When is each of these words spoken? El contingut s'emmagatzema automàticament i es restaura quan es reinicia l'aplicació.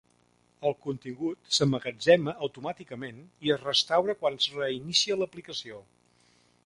El 0.69 0.75
contingut 0.85 1.51
s'emmagatzema 1.57 2.33
automàticament 2.47 3.21
i 3.49 3.53
es 3.57 3.61
restaura 3.67 4.17
quan 4.23 4.41
es 4.43 4.49
reinicia 4.57 5.19
l'aplicació. 5.21 5.79